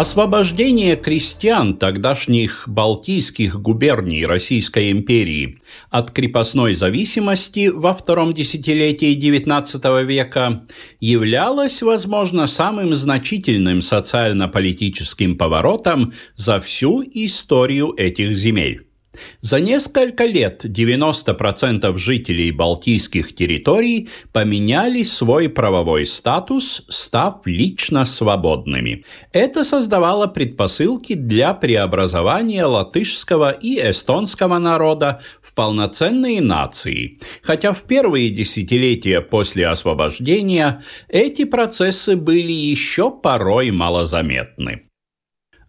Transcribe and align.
Освобождение 0.00 0.96
крестьян 0.96 1.76
тогдашних 1.76 2.64
балтийских 2.66 3.60
губерний 3.60 4.24
Российской 4.24 4.92
империи 4.92 5.60
от 5.90 6.10
крепостной 6.10 6.72
зависимости 6.72 7.68
во 7.68 7.92
втором 7.92 8.32
десятилетии 8.32 9.14
XIX 9.14 10.02
века 10.06 10.62
являлось, 11.00 11.82
возможно, 11.82 12.46
самым 12.46 12.94
значительным 12.94 13.82
социально-политическим 13.82 15.36
поворотом 15.36 16.14
за 16.34 16.60
всю 16.60 17.02
историю 17.02 17.92
этих 17.94 18.34
земель. 18.34 18.89
За 19.40 19.58
несколько 19.58 20.24
лет 20.24 20.64
90% 20.64 21.96
жителей 21.96 22.52
балтийских 22.52 23.34
территорий 23.34 24.08
поменяли 24.32 25.02
свой 25.02 25.48
правовой 25.48 26.06
статус, 26.06 26.84
став 26.88 27.44
лично 27.44 28.04
свободными. 28.04 29.04
Это 29.32 29.64
создавало 29.64 30.26
предпосылки 30.26 31.14
для 31.14 31.54
преобразования 31.54 32.64
латышского 32.64 33.50
и 33.50 33.80
эстонского 33.90 34.58
народа 34.58 35.20
в 35.42 35.54
полноценные 35.54 36.40
нации, 36.40 37.18
хотя 37.42 37.72
в 37.72 37.84
первые 37.84 38.30
десятилетия 38.30 39.20
после 39.20 39.66
освобождения 39.66 40.84
эти 41.08 41.44
процессы 41.44 42.14
были 42.16 42.52
еще 42.52 43.10
порой 43.10 43.70
малозаметны. 43.72 44.89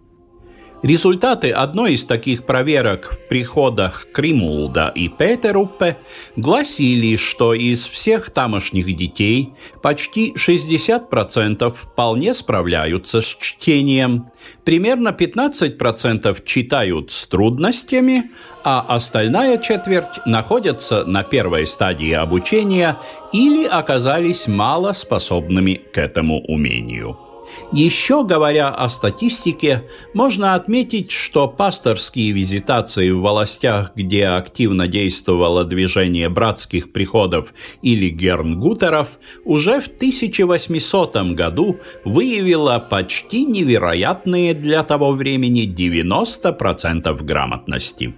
Результаты 0.84 1.50
одной 1.50 1.94
из 1.94 2.06
таких 2.06 2.46
проверок 2.46 3.12
в 3.12 3.28
приходах 3.28 4.06
Кримулда 4.14 4.92
и 4.94 5.10
Петеруппе 5.10 5.98
гласили, 6.36 7.16
что 7.16 7.56
из 7.56 7.88
всех 7.88 8.30
тамошних 8.30 8.96
детей 8.96 9.54
почти 9.82 10.36
60% 10.36 11.70
вполне 11.72 12.34
справляются 12.36 13.22
с 13.22 13.26
чтением, 13.26 14.30
примерно 14.64 15.10
15% 15.10 16.46
читают 16.46 17.12
с 17.12 17.26
трудностями, 17.26 18.30
а 18.64 18.82
остальная 18.82 19.58
четверть 19.58 20.20
находятся 20.28 21.06
на 21.06 21.24
первой 21.24 21.66
стадии 21.66 22.12
обучения 22.12 23.00
или 23.34 23.66
оказались 23.66 24.48
мало 24.48 24.92
способными 24.92 25.74
к 25.74 25.98
этому 25.98 26.40
умению. 26.42 27.27
Еще 27.72 28.24
говоря 28.24 28.70
о 28.70 28.90
статистике, 28.90 29.84
можно 30.14 30.54
отметить, 30.56 31.12
что 31.12 31.48
пасторские 31.48 32.32
визитации 32.32 33.12
в 33.12 33.22
властях, 33.22 33.92
где 33.96 34.28
активно 34.28 34.88
действовало 34.88 35.64
движение 35.64 36.30
братских 36.30 36.92
приходов 36.92 37.54
или 37.82 38.10
гернгутеров, 38.10 39.20
уже 39.46 39.80
в 39.82 39.88
1800 39.88 41.16
году 41.34 41.80
выявило 42.06 42.80
почти 42.80 43.46
невероятные 43.46 44.54
для 44.54 44.84
того 44.84 45.12
времени 45.12 45.68
90% 45.68 47.24
грамотности. 47.24 48.16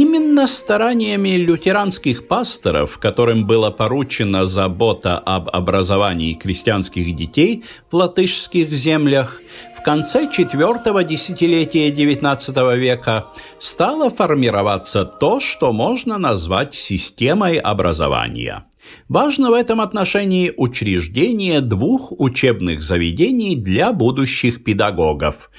Именно 0.00 0.46
стараниями 0.46 1.36
лютеранских 1.36 2.26
пасторов, 2.26 2.96
которым 2.96 3.46
была 3.46 3.70
поручена 3.70 4.46
забота 4.46 5.18
об 5.18 5.50
образовании 5.50 6.32
крестьянских 6.32 7.14
детей 7.14 7.64
в 7.90 7.96
латышских 7.96 8.70
землях, 8.70 9.42
в 9.76 9.82
конце 9.82 10.32
четвертого 10.32 11.04
десятилетия 11.04 11.90
XIX 11.90 12.78
века 12.78 13.26
стало 13.58 14.08
формироваться 14.08 15.04
то, 15.04 15.38
что 15.38 15.70
можно 15.70 16.16
назвать 16.16 16.72
системой 16.72 17.58
образования. 17.58 18.64
Важно 19.08 19.50
в 19.50 19.52
этом 19.52 19.82
отношении 19.82 20.50
учреждение 20.56 21.60
двух 21.60 22.12
учебных 22.18 22.80
заведений 22.80 23.54
для 23.54 23.92
будущих 23.92 24.64
педагогов 24.64 25.50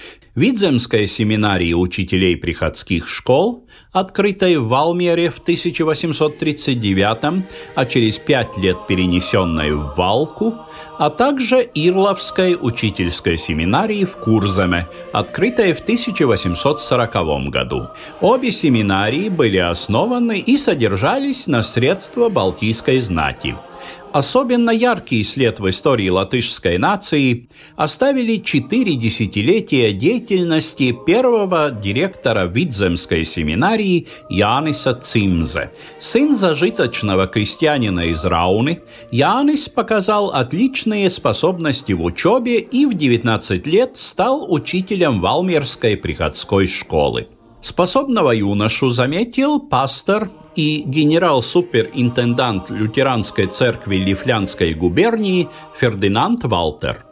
Видземской 0.42 1.06
семинарии 1.06 1.74
учителей 1.74 2.36
приходских 2.36 3.08
школ, 3.08 3.68
открытой 3.92 4.58
в 4.58 4.70
Валмере 4.70 5.30
в 5.30 5.38
1839, 5.38 7.46
а 7.76 7.86
через 7.86 8.18
пять 8.18 8.58
лет 8.58 8.88
перенесенной 8.88 9.76
в 9.76 9.94
Валку, 9.96 10.56
а 10.98 11.12
также 11.12 11.58
Ирловской 11.76 12.58
учительской 12.60 13.38
семинарии 13.38 14.04
в 14.04 14.18
Курземе, 14.18 14.88
открытой 15.14 15.74
в 15.74 15.82
1840 15.82 17.52
году. 17.52 17.90
Обе 18.20 18.50
семинарии 18.50 19.30
были 19.30 19.58
основаны 19.58 20.40
и 20.40 20.58
содержались 20.58 21.46
на 21.46 21.62
средства 21.62 22.30
Балтийской 22.30 23.00
знати– 23.00 23.56
Особенно 24.14 24.72
яркий 24.72 25.24
след 25.24 25.60
в 25.60 25.70
истории 25.70 26.10
латышской 26.10 26.78
нации 26.78 27.48
оставили 27.78 28.38
четыре 28.38 28.96
десятилетия 28.96 29.94
деятельности 29.94 30.96
первого 31.06 31.72
директора 31.72 32.46
Видземской 32.46 33.24
семинарии 33.24 34.08
Яниса 34.30 34.94
Цимзе. 34.94 35.72
Сын 36.00 36.36
зажиточного 36.36 37.28
крестьянина 37.28 38.02
из 38.02 38.26
Рауны, 38.26 38.82
Янис 39.12 39.70
показал 39.70 40.32
отличные 40.32 41.10
способности 41.10 41.94
в 41.94 42.04
учебе 42.04 42.60
и 42.60 42.86
в 42.86 42.94
19 42.94 43.66
лет 43.68 43.96
стал 43.96 44.52
учителем 44.52 45.22
Валмерской 45.22 45.96
приходской 45.96 46.68
школы. 46.68 47.28
Способного 47.62 48.32
юношу 48.32 48.90
заметил 48.90 49.60
пастор 49.60 50.30
и 50.56 50.84
генерал-суперинтендант 50.86 52.70
лютеранской 52.70 53.46
церкви 53.46 53.98
Лифлянской 53.98 54.74
губернии 54.74 55.48
Фердинанд 55.76 56.44
Валтер. 56.44 57.06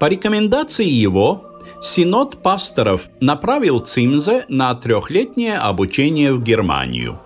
По 0.00 0.06
рекомендации 0.06 0.88
его, 0.88 1.44
Синод 1.80 2.42
пасторов 2.42 3.08
направил 3.20 3.78
Цимзе 3.78 4.44
на 4.48 4.74
трехлетнее 4.74 5.58
обучение 5.58 6.32
в 6.32 6.42
Германию. 6.42 7.20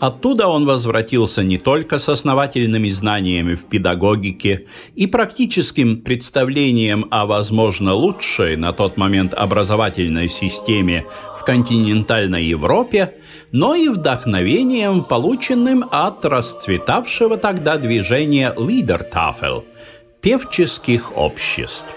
Оттуда 0.00 0.46
он 0.46 0.64
возвратился 0.64 1.42
не 1.42 1.58
только 1.58 1.98
с 1.98 2.08
основательными 2.08 2.88
знаниями 2.88 3.54
в 3.54 3.66
педагогике 3.66 4.66
и 4.94 5.08
практическим 5.08 6.02
представлением 6.02 7.06
о, 7.10 7.26
возможно, 7.26 7.94
лучшей 7.94 8.56
на 8.56 8.72
тот 8.72 8.96
момент 8.96 9.34
образовательной 9.34 10.28
системе 10.28 11.06
в 11.36 11.44
континентальной 11.44 12.44
Европе, 12.44 13.14
но 13.50 13.74
и 13.74 13.88
вдохновением, 13.88 15.02
полученным 15.02 15.84
от 15.90 16.24
расцветавшего 16.24 17.36
тогда 17.36 17.76
движения 17.76 18.54
«Лидертафель»– 18.56 19.64
певческих 20.20 21.16
обществ. 21.16 21.88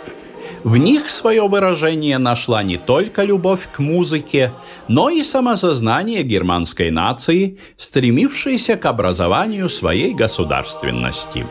В 0.63 0.77
них 0.77 1.09
свое 1.09 1.47
выражение 1.47 2.17
нашла 2.19 2.61
не 2.61 2.77
только 2.77 3.23
любовь 3.23 3.67
к 3.71 3.79
музыке, 3.79 4.53
но 4.87 5.09
и 5.09 5.23
самосознание 5.23 6.21
германской 6.21 6.91
нации, 6.91 7.57
стремившейся 7.77 8.75
к 8.75 8.85
образованию 8.85 9.69
своей 9.69 10.13
государственности. 10.13 11.47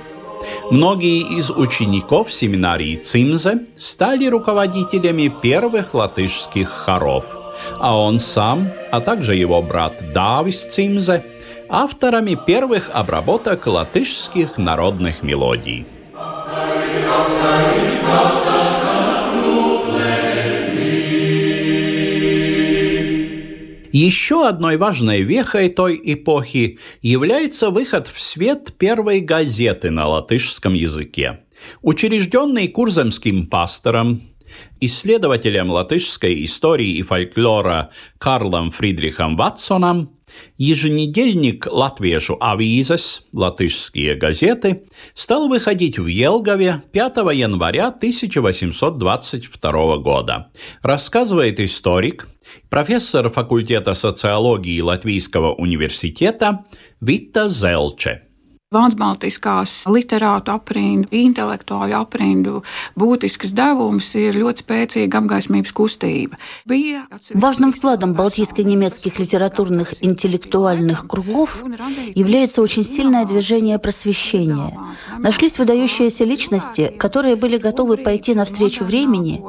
Многие 0.71 1.21
из 1.21 1.51
учеников 1.51 2.33
семинарии 2.33 2.97
Цимзе 2.97 3.67
стали 3.77 4.27
руководителями 4.27 5.33
первых 5.43 5.93
латышских 5.93 6.69
хоров, 6.69 7.37
а 7.79 7.99
он 7.99 8.21
сам, 8.21 8.73
а 8.91 9.01
также 9.01 9.35
его 9.35 9.61
брат 9.61 10.13
Давис 10.13 10.65
Цимзе, 10.67 11.25
авторами 11.69 12.39
первых 12.47 12.91
обработок 12.91 13.67
латышских 13.67 14.56
народных 14.56 15.23
мелодий. 15.23 15.87
Еще 23.93 24.47
одной 24.47 24.77
важной 24.77 25.23
вехой 25.23 25.69
той 25.69 26.01
эпохи 26.03 26.79
является 27.03 27.71
выход 27.71 28.07
в 28.07 28.21
свет 28.21 28.75
первой 28.79 29.21
газеты 29.21 29.91
на 29.91 30.07
латышском 30.07 30.75
языке. 30.75 31.41
Учрежденный 31.83 32.69
Курземским 32.69 33.47
пастором, 33.47 34.23
исследователем 34.81 35.71
латышской 35.71 36.45
истории 36.45 36.93
и 36.93 37.03
фольклора 37.03 37.91
Карлом 38.19 38.71
Фридрихом 38.71 39.37
Ватсоном, 39.37 40.11
Еженедельник 40.56 41.67
«Латвiešu 41.67 42.38
авизес» 42.41 43.23
латышские 43.32 44.15
газеты 44.15 44.85
стал 45.15 45.49
выходить 45.49 45.99
в 45.99 46.06
Елгове 46.06 46.85
5 46.93 47.17
января 47.35 47.88
1822 47.88 49.97
года. 49.99 50.53
Рассказывает 50.82 51.59
историк, 51.61 52.29
профессор 52.69 53.29
факультета 53.29 53.94
социологии 53.94 54.81
Латвийского 54.81 55.55
университета 55.55 56.65
Вита 57.00 57.49
Зелче. 57.49 58.30
Vācu-Baltiskās 58.70 59.72
literātu 59.90 60.52
aprindu, 60.55 61.08
intelektuāļu 61.11 61.94
aprindu 61.99 62.61
būtisks 62.94 63.50
devums 63.50 64.12
ir 64.14 64.37
ļoti 64.38 64.62
spēcīga 64.62 65.19
apgaismības 65.19 65.72
kustība. 65.75 66.38
Важным 67.34 67.72
вкладом 67.72 68.14
балтийско-немецких 68.14 69.19
литературных 69.19 69.94
интеллектуальных 70.06 71.08
кругов 71.08 71.64
является 72.14 72.62
очень 72.62 72.84
сильное 72.84 73.25
движение 73.25 73.81
просвещения. 73.81 74.78
Нашлись 75.19 75.58
выдающиеся 75.58 76.22
личности, 76.22 76.94
которые 76.96 77.34
были 77.34 77.56
готовы 77.56 77.96
пойти 77.96 78.37
навстречу 78.37 78.84
времени 78.84 79.43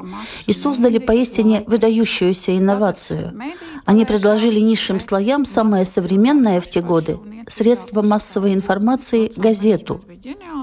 и 0.48 0.52
создали 0.52 0.98
поистине 0.98 1.64
выдающуюся 1.68 2.58
инновацию. 2.58 3.40
Они 3.86 4.04
предложили 4.04 4.60
низшим 4.60 5.00
слоям 5.00 5.46
самое 5.46 5.86
современное 5.86 6.60
в 6.60 6.68
те 6.68 6.82
годы 6.82 7.20
средство 7.52 8.02
массовой 8.02 8.54
информации– 8.54 9.32
газету. 9.36 10.02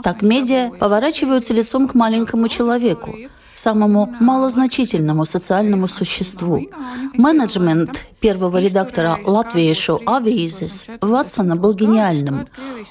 Так 0.03 0.23
медиа 0.23 0.71
поворачиваются 0.71 1.55
лицом 1.55 1.89
к 1.89 1.95
маленькому 1.95 2.49
человеку, 2.49 3.15
самому 3.59 4.15
малозначительному 4.21 5.27
социальному 5.27 5.89
существу. 5.89 6.67
Менеджмент 7.15 8.07
первого 8.21 8.59
редактора 8.59 9.19
Латвийшу 9.25 10.01
Авизис 10.07 10.85
Ватсона 11.01 11.57
был 11.57 11.73
гениальным. 11.73 12.47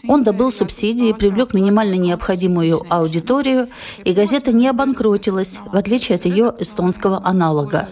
Он 0.08 0.24
добыл 0.24 0.52
субсидии, 0.52 1.14
привлек 1.14 1.54
минимально 1.54 1.96
необходимую 1.96 2.82
аудиторию, 2.90 3.70
и 4.04 4.14
газета 4.14 4.52
не 4.52 4.68
обанкротилась, 4.68 5.60
в 5.66 5.76
отличие 5.76 6.16
от 6.16 6.26
ее 6.26 6.54
эстонского 6.60 7.22
аналога. 7.26 7.90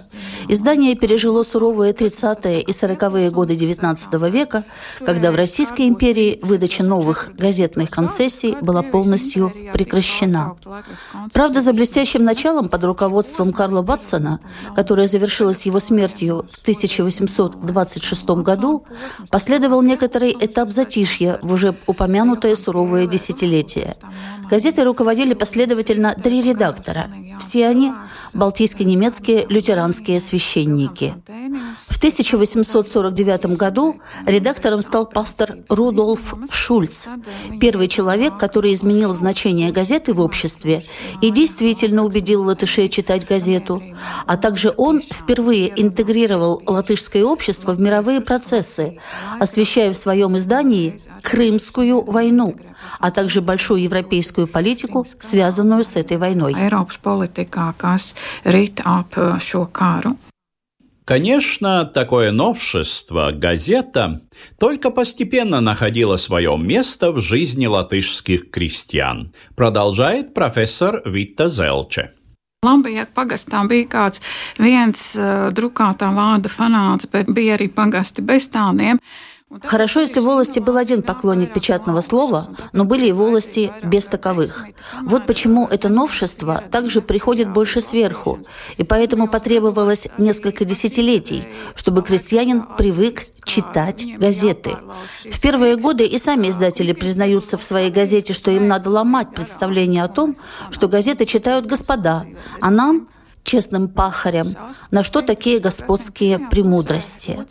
Издание 0.47 0.95
пережило 0.95 1.43
суровые 1.43 1.93
30-е 1.93 2.61
и 2.61 2.71
40-е 2.71 3.31
годы 3.31 3.55
XIX 3.55 4.29
века, 4.29 4.63
когда 5.05 5.31
в 5.31 5.35
Российской 5.35 5.87
империи 5.87 6.39
выдача 6.41 6.83
новых 6.83 7.31
газетных 7.35 7.89
концессий 7.89 8.55
была 8.61 8.81
полностью 8.81 9.51
прекращена. 9.73 10.55
Правда, 11.33 11.61
за 11.61 11.73
блестящим 11.73 12.23
началом 12.23 12.64
под 12.69 12.83
руководством 12.83 13.53
Карла 13.53 13.81
Батсона, 13.81 14.39
которое 14.75 15.07
завершилось 15.07 15.65
его 15.65 15.79
смертью 15.79 16.45
в 16.51 16.61
1826 16.61 18.29
году, 18.43 18.85
последовал 19.29 19.81
некоторый 19.81 20.35
этап 20.39 20.69
затишья 20.69 21.39
в 21.41 21.53
уже 21.53 21.77
упомянутое 21.87 22.55
суровое 22.55 23.07
десятилетие. 23.07 23.95
Газетой 24.49 24.83
руководили 24.83 25.33
последовательно 25.33 26.13
три 26.13 26.41
редактора. 26.41 27.09
Все 27.39 27.67
они– 27.67 27.91
балтийско-немецкие 28.33 29.45
лютеранские 29.49 30.19
священники. 30.19 31.15
В 31.87 31.97
1849 31.97 33.57
году 33.57 33.99
редактором 34.25 34.81
стал 34.81 35.05
пастор 35.05 35.57
Рудольф 35.69 36.35
Шульц, 36.49 37.07
первый 37.59 37.87
человек, 37.87 38.37
который 38.37 38.73
изменил 38.73 39.13
значение 39.15 39.71
газеты 39.71 40.13
в 40.13 40.19
обществе 40.19 40.83
и 41.21 41.31
действительно 41.31 42.03
убедил 42.03 42.43
латышей 42.55 42.87
читать 42.87 43.27
газету. 43.27 43.83
А 44.25 44.37
также 44.37 44.73
он 44.77 45.01
впервые 45.01 45.69
интегрировал 45.81 46.63
латышское 46.65 47.23
общество 47.23 47.73
в 47.73 47.79
мировые 47.79 48.21
процессы, 48.21 48.97
освещая 49.39 49.91
в 49.91 49.97
своем 49.97 50.37
издании 50.37 51.01
Крымскую 51.21 52.01
войну, 52.01 52.55
а 52.99 53.11
также 53.11 53.41
большую 53.41 53.81
европейскую 53.81 54.47
политику, 54.47 55.05
связанную 55.19 55.83
с 55.83 55.95
этой 55.95 56.17
войной. 56.17 56.53
Конечно, 61.05 61.85
такое 61.85 62.31
новшество, 62.31 63.31
газета, 63.31 64.21
только 64.59 64.89
постепенно 64.89 65.61
находило 65.61 66.15
свое 66.15 66.57
место 66.57 67.11
в 67.11 67.19
жизни 67.19 67.67
латышских 67.67 68.49
крестьян, 68.49 69.31
продолжает 69.55 70.33
профессор 70.33 71.03
Вита 71.05 71.47
Зелче. 71.47 72.13
Lampijā 72.65 73.05
pagastā 73.15 73.63
bija 73.69 73.87
kāds 73.91 74.23
viens 74.61 75.07
uh, 75.19 75.47
drukātā 75.55 76.09
vārda 76.15 76.51
fanāts, 76.51 77.09
bet 77.11 77.29
bija 77.31 77.59
arī 77.59 77.69
pagasti 77.73 78.25
bez 78.25 78.49
tādiem. 78.53 79.01
Хорошо, 79.63 80.01
если 80.01 80.19
в 80.19 80.23
волости 80.23 80.57
был 80.57 80.75
один 80.75 81.03
поклонник 81.03 81.53
печатного 81.53 82.01
слова, 82.01 82.49
но 82.73 82.83
были 82.83 83.07
и 83.07 83.11
волости 83.11 83.71
без 83.83 84.07
таковых. 84.07 84.65
Вот 85.03 85.27
почему 85.27 85.67
это 85.67 85.87
новшество 85.87 86.63
также 86.71 86.99
приходит 87.01 87.53
больше 87.53 87.79
сверху, 87.79 88.39
и 88.77 88.83
поэтому 88.83 89.27
потребовалось 89.27 90.07
несколько 90.17 90.65
десятилетий, 90.65 91.47
чтобы 91.75 92.01
крестьянин 92.01 92.65
привык 92.75 93.27
читать 93.43 94.17
газеты. 94.17 94.77
В 95.31 95.39
первые 95.39 95.75
годы 95.75 96.07
и 96.07 96.17
сами 96.17 96.49
издатели 96.49 96.91
признаются 96.93 97.59
в 97.59 97.63
своей 97.63 97.91
газете, 97.91 98.33
что 98.33 98.49
им 98.49 98.67
надо 98.67 98.89
ломать 98.89 99.31
представление 99.35 100.03
о 100.03 100.07
том, 100.07 100.35
что 100.71 100.87
газеты 100.87 101.27
читают 101.27 101.67
господа, 101.67 102.25
а 102.61 102.71
нам 102.71 103.09
честным 103.45 103.87
пахарем, 103.87 104.55
на 104.91 105.03
что 105.03 105.21
такие 105.21 105.59
господские 105.59 106.39
премудрости. 106.39 107.45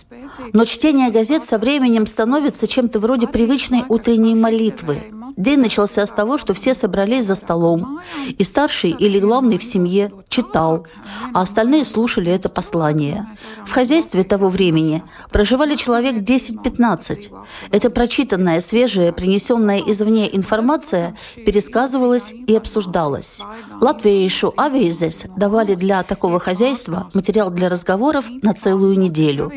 Но 0.52 0.64
чтение 0.66 1.10
газет 1.10 1.44
со 1.44 1.58
временем 1.58 2.06
становится 2.06 2.66
чем-то 2.66 2.98
вроде 2.98 3.28
привычной 3.28 3.84
утренней 3.88 4.34
молитвы. 4.34 5.04
День 5.36 5.60
начался 5.60 6.06
с 6.06 6.10
того, 6.10 6.38
что 6.38 6.54
все 6.54 6.74
собрались 6.74 7.24
за 7.24 7.34
столом, 7.34 8.00
и 8.26 8.44
старший 8.44 8.90
или 8.90 9.18
главный 9.18 9.58
в 9.58 9.64
семье 9.64 10.12
читал, 10.28 10.86
а 11.32 11.42
остальные 11.42 11.84
слушали 11.84 12.30
это 12.30 12.48
послание. 12.48 13.26
В 13.64 13.72
хозяйстве 13.72 14.22
того 14.22 14.48
времени 14.48 15.02
проживали 15.30 15.74
человек 15.74 16.16
10-15. 16.16 17.32
Эта 17.70 17.90
прочитанная, 17.90 18.60
свежая, 18.60 19.12
принесенная 19.12 19.78
извне 19.78 20.34
информация 20.34 21.16
пересказывалась 21.34 22.32
и 22.32 22.54
обсуждалась. 22.54 23.42
Латвийшу 23.80 24.54
авизес 24.56 25.24
давали 25.36 25.74
для 25.74 26.02
такого 26.02 26.38
хозяйства 26.38 27.10
материал 27.14 27.50
для 27.50 27.68
разговоров 27.68 28.26
на 28.42 28.54
целую 28.54 28.98
неделю. 28.98 29.50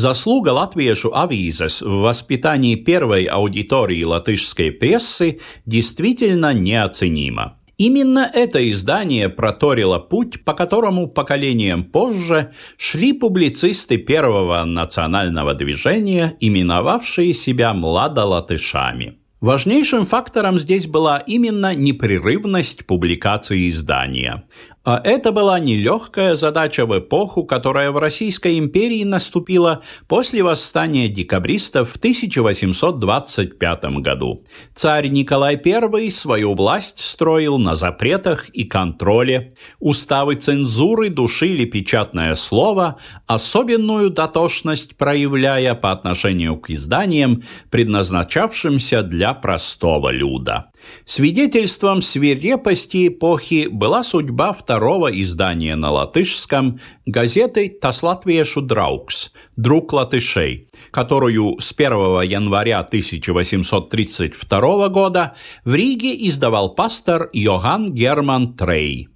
Заслуга 0.00 0.52
латвiešu 0.52 1.10
авизес 1.14 1.82
в 1.82 2.00
воспитании 2.00 2.74
первой 2.74 3.24
аудитории 3.24 4.02
латышской 4.02 4.72
прессы 4.72 5.40
действительно 5.66 6.54
неоценима. 6.54 7.58
Именно 7.76 8.30
это 8.32 8.70
издание 8.70 9.28
проторило 9.28 9.98
путь, 9.98 10.42
по 10.42 10.54
которому 10.54 11.06
поколением 11.06 11.84
позже 11.84 12.52
шли 12.78 13.12
публицисты 13.12 13.98
первого 13.98 14.64
национального 14.64 15.52
движения, 15.52 16.34
именовавшие 16.40 17.34
себя 17.34 17.74
младолатышами. 17.74 19.18
Важнейшим 19.40 20.04
фактором 20.04 20.58
здесь 20.58 20.86
была 20.86 21.18
именно 21.18 21.74
непрерывность 21.74 22.86
публикации 22.86 23.70
издания. 23.70 24.44
А 24.82 24.98
это 25.04 25.30
была 25.30 25.58
нелегкая 25.58 26.36
задача 26.36 26.86
в 26.86 26.98
эпоху, 26.98 27.44
которая 27.44 27.90
в 27.90 27.98
Российской 27.98 28.58
империи 28.58 29.04
наступила 29.04 29.82
после 30.08 30.42
восстания 30.42 31.08
декабристов 31.08 31.90
в 31.90 31.96
1825 31.96 33.84
году. 33.98 34.46
Царь 34.74 35.08
Николай 35.08 35.60
I 35.62 36.10
свою 36.10 36.54
власть 36.54 36.98
строил 36.98 37.58
на 37.58 37.74
запретах 37.74 38.48
и 38.48 38.64
контроле. 38.64 39.54
Уставы 39.80 40.36
цензуры 40.36 41.10
душили 41.10 41.66
печатное 41.66 42.34
слово, 42.34 42.96
особенную 43.26 44.08
дотошность 44.08 44.96
проявляя 44.96 45.74
по 45.74 45.92
отношению 45.92 46.56
к 46.56 46.70
изданиям, 46.70 47.42
предназначавшимся 47.68 49.02
для 49.02 49.34
простого 49.34 50.08
люда. 50.08 50.70
Свидетельством 51.04 52.02
свирепости 52.02 53.08
эпохи 53.08 53.68
была 53.70 54.02
судьба 54.02 54.52
второго 54.70 55.10
издания 55.20 55.74
на 55.74 55.90
латышском 55.90 56.78
газеты 57.04 57.76
«Тас 57.80 58.04
латвiešu 58.04 58.60
draugs» 58.60 59.32
«Друг 59.56 59.92
латышей», 59.92 60.68
которую 60.92 61.58
с 61.58 61.74
1 61.76 62.22
января 62.22 62.78
1832 62.78 64.88
года 64.90 65.34
в 65.64 65.74
Риге 65.74 66.14
издавал 66.28 66.76
пастор 66.76 67.30
Йоганн 67.32 67.92
Герман 67.92 68.54
Трей. 68.54 69.08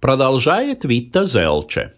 Продолжает 0.00 0.82
Витта 0.82 1.26
Зелче. 1.26 1.94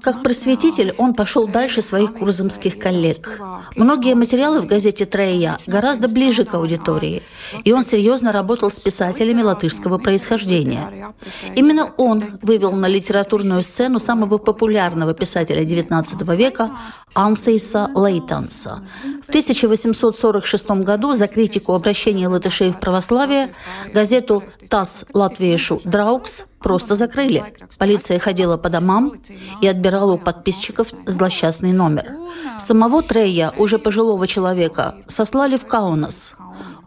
Как 0.00 0.22
просветитель 0.22 0.94
он 0.96 1.12
пошел 1.12 1.46
дальше 1.46 1.82
своих 1.82 2.14
курзамских 2.14 2.78
коллег. 2.78 3.38
Многие 3.76 4.14
материалы 4.14 4.62
в 4.62 4.66
газете 4.66 5.04
«Трея» 5.04 5.58
гораздо 5.66 6.08
ближе 6.08 6.46
к 6.46 6.54
аудитории, 6.54 7.22
и 7.64 7.74
он 7.74 7.84
серьезно 7.84 8.32
работал 8.32 8.70
с 8.70 8.80
писателями 8.80 9.42
латышского 9.42 9.98
происхождения. 9.98 11.12
Именно 11.54 11.92
он 11.98 12.38
вывел 12.40 12.72
на 12.72 12.88
литературную 12.88 13.60
сцену 13.60 13.98
самого 13.98 14.38
популярного 14.38 15.12
писателя 15.12 15.62
XIX 15.62 16.36
века 16.36 16.70
Ансейса 17.12 17.90
Лейтанса. 17.94 18.82
В 19.26 19.28
1846 19.28 20.70
году 20.70 21.14
за 21.14 21.28
критику 21.28 21.74
обращения 21.74 22.28
латышей 22.28 22.72
в 22.72 22.80
православие 22.80 23.52
газету 23.92 24.42
«ТАСС 24.70 25.04
Латвия 25.12 25.58
нишу 25.66 25.80
«Драукс» 25.84 26.44
просто 26.60 26.96
закрыли. 26.96 27.44
Полиция 27.78 28.18
ходила 28.18 28.56
по 28.56 28.68
домам 28.68 29.14
и 29.60 29.66
отбирала 29.66 30.12
у 30.12 30.18
подписчиков 30.18 30.88
злосчастный 31.06 31.72
номер. 31.72 32.14
Самого 32.58 33.02
Трея, 33.02 33.52
уже 33.56 33.78
пожилого 33.78 34.26
человека, 34.26 34.94
сослали 35.08 35.56
в 35.56 35.66
Каунас. 35.66 36.34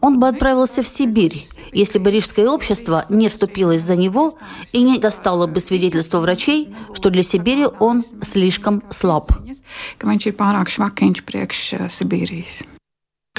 Он 0.02 0.20
бы 0.20 0.28
отправился 0.28 0.82
в 0.82 0.88
Сибирь, 0.88 1.48
если 1.72 2.00
бы 2.00 2.12
рижское 2.12 2.48
общество 2.48 3.06
не 3.10 3.30
вступилось 3.30 3.82
за 3.82 3.96
него 3.96 4.38
и 4.72 4.82
не 4.82 4.98
достало 4.98 5.48
бы 5.48 5.60
свидетельство 5.60 6.20
врачей, 6.20 6.74
что 6.94 7.10
для 7.10 7.24
Сибири 7.24 7.68
он 7.80 8.04
слишком 8.22 8.82
слаб. 8.90 9.32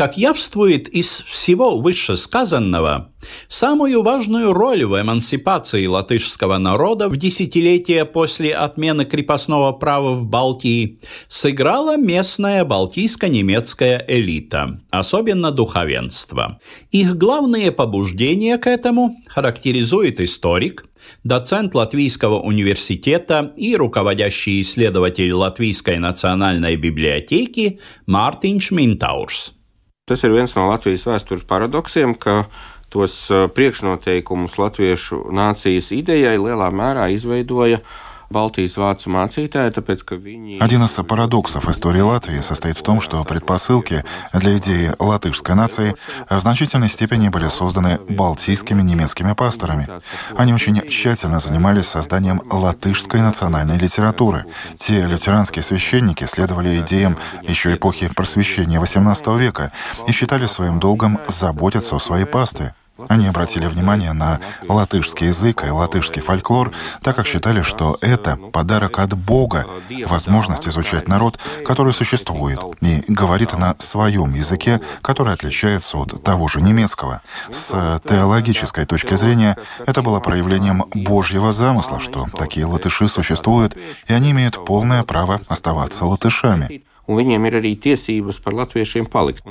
Как 0.00 0.16
явствует 0.16 0.88
из 0.88 1.22
всего 1.26 1.76
вышесказанного, 1.76 3.12
самую 3.48 4.00
важную 4.00 4.54
роль 4.54 4.86
в 4.86 4.98
эмансипации 4.98 5.84
латышского 5.84 6.56
народа 6.56 7.10
в 7.10 7.18
десятилетия 7.18 8.06
после 8.06 8.54
отмены 8.54 9.04
крепостного 9.04 9.72
права 9.72 10.12
в 10.14 10.24
Балтии 10.24 11.00
сыграла 11.28 11.98
местная 11.98 12.64
балтийско-немецкая 12.64 14.02
элита, 14.08 14.80
особенно 14.88 15.50
духовенство. 15.50 16.60
Их 16.90 17.18
главные 17.18 17.70
побуждения 17.70 18.56
к 18.56 18.66
этому 18.68 19.16
характеризует 19.26 20.18
историк, 20.22 20.86
доцент 21.24 21.74
Латвийского 21.74 22.40
университета 22.40 23.52
и 23.54 23.76
руководящий 23.76 24.62
исследователь 24.62 25.34
Латвийской 25.34 25.98
национальной 25.98 26.76
библиотеки 26.76 27.80
Мартинš 28.06 28.70
Минтаурс. 28.70 29.59
Tas 30.08 30.22
ir 30.26 30.34
viens 30.34 30.52
no 30.56 30.68
Latvijas 30.70 31.06
vēstures 31.06 31.46
paradoksiem, 31.46 32.16
ka 32.18 32.44
tos 32.90 33.28
priekšnoteikumus 33.30 34.56
latviešu 34.58 35.28
nācijas 35.34 35.92
idejai 35.94 36.38
lielā 36.42 36.70
mērā 36.74 37.06
izveidoja 37.14 37.78
uh, 37.78 37.98
Один 40.60 40.84
из 40.84 40.92
парадоксов 40.92 41.68
истории 41.68 42.00
Латвии 42.00 42.38
состоит 42.38 42.78
в 42.78 42.82
том, 42.84 43.00
что 43.00 43.24
предпосылки 43.24 44.04
для 44.32 44.56
идеи 44.56 44.92
латышской 45.00 45.56
нации 45.56 45.96
в 46.28 46.38
значительной 46.38 46.88
степени 46.88 47.28
были 47.28 47.48
созданы 47.48 47.98
балтийскими 48.08 48.82
немецкими 48.82 49.32
пасторами. 49.32 49.88
Они 50.36 50.54
очень 50.54 50.80
тщательно 50.88 51.40
занимались 51.40 51.86
созданием 51.86 52.40
латышской 52.48 53.20
национальной 53.20 53.78
литературы. 53.78 54.44
Те 54.78 55.06
лютеранские 55.06 55.64
священники 55.64 56.22
следовали 56.22 56.80
идеям 56.82 57.18
еще 57.42 57.74
эпохи 57.74 58.14
просвещения 58.14 58.80
XVIII 58.80 59.38
века 59.40 59.72
и 60.06 60.12
считали 60.12 60.46
своим 60.46 60.78
долгом 60.78 61.18
заботиться 61.26 61.96
о 61.96 61.98
своей 61.98 62.26
пасты. 62.26 62.74
Они 63.08 63.26
обратили 63.26 63.66
внимание 63.66 64.12
на 64.12 64.40
латышский 64.68 65.28
язык 65.28 65.64
и 65.64 65.70
латышский 65.70 66.22
фольклор, 66.22 66.72
так 67.02 67.16
как 67.16 67.26
считали, 67.26 67.62
что 67.62 67.98
это 68.00 68.36
подарок 68.36 68.98
от 68.98 69.14
Бога, 69.14 69.66
возможность 70.06 70.68
изучать 70.68 71.08
народ, 71.08 71.38
который 71.64 71.92
существует, 71.92 72.58
и 72.80 73.04
говорит 73.08 73.56
на 73.56 73.76
своем 73.78 74.34
языке, 74.34 74.80
который 75.02 75.34
отличается 75.34 75.98
от 75.98 76.22
того 76.22 76.48
же 76.48 76.60
немецкого. 76.60 77.22
С 77.50 78.00
теологической 78.08 78.86
точки 78.86 79.14
зрения 79.16 79.56
это 79.86 80.02
было 80.02 80.20
проявлением 80.20 80.84
Божьего 80.94 81.52
замысла, 81.52 82.00
что 82.00 82.26
такие 82.36 82.66
латыши 82.66 83.08
существуют, 83.08 83.76
и 84.06 84.12
они 84.12 84.32
имеют 84.32 84.64
полное 84.64 85.02
право 85.02 85.40
оставаться 85.48 86.04
латышами 86.04 86.82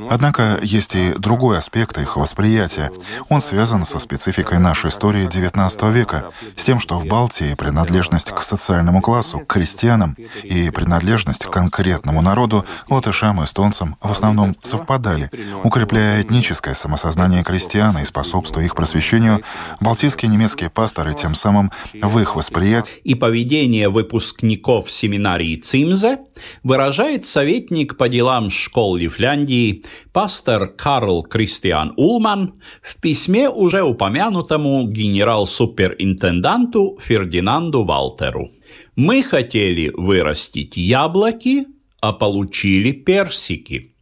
Однако 0.10 0.60
есть 0.62 0.96
и 0.96 1.14
другой 1.18 1.58
аспект 1.58 1.98
их 1.98 2.18
восприятия. 2.18 2.92
Он 3.30 3.42
связан 3.42 3.86
со 3.86 4.00
спецификой 4.00 4.60
нашей 4.60 4.90
истории 4.90 5.28
XIX 5.28 5.92
века, 5.92 6.32
с 6.56 6.64
тем, 6.64 6.80
что 6.80 7.00
в 7.00 7.06
Балтии 7.06 7.56
принадлежность 7.56 8.32
к 8.32 8.42
социальному 8.44 9.02
классу, 9.02 9.40
к 9.40 9.48
крестьянам 9.48 10.16
и 10.44 10.70
принадлежность 10.70 11.46
к 11.46 11.50
конкретному 11.50 12.22
народу, 12.22 12.66
латышам 12.90 13.42
и 13.42 13.46
эстонцам, 13.46 13.98
в 14.02 14.12
основном 14.12 14.56
совпадали. 14.62 15.30
Укрепляя 15.64 16.22
этническое 16.22 16.74
самосознание 16.74 17.44
крестьян 17.44 17.98
и 17.98 18.06
способствуя 18.06 18.66
их 18.66 18.76
просвещению, 18.76 19.42
балтийские 19.80 20.32
немецкие 20.32 20.70
пасторы 20.70 21.14
тем 21.14 21.36
самым 21.36 21.72
в 21.94 22.20
их 22.20 22.36
восприятии 22.36 22.94
и 23.04 23.16
поведение 23.16 23.90
выпускников 23.90 24.90
семинарии 24.90 25.56
Цимзе 25.56 26.20
выражает 26.64 27.26
совет 27.26 27.50
советник 27.50 27.98
по 27.98 28.08
делам 28.08 28.52
школ 28.52 28.96
Лифляндии, 28.96 29.84
пастор 30.14 30.68
Карл 30.68 31.24
Кристиан 31.24 31.94
Улман 31.98 32.62
в 32.82 33.02
письме 33.02 33.50
уже 33.50 33.82
упомянутому 33.82 34.88
генерал-суперинтенданту 34.88 37.00
Фердинанду 37.02 37.84
Валтеру. 37.84 38.52
«Мы 38.96 39.24
хотели 39.24 39.92
вырастить 39.96 40.78
яблоки, 40.78 41.66
а 42.02 42.14
получили 42.14 42.92
персики». 42.92 43.96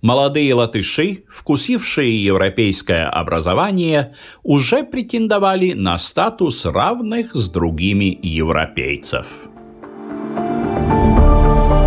Молодые 0.00 0.54
латыши, 0.54 1.24
вкусившие 1.28 2.24
европейское 2.24 3.10
образование, 3.10 4.14
уже 4.42 4.84
претендовали 4.84 5.72
на 5.72 5.98
статус 5.98 6.64
равных 6.64 7.34
с 7.34 7.50
другими 7.50 8.18
европейцев. 8.22 9.48